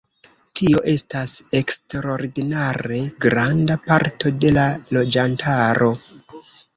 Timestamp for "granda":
3.25-3.77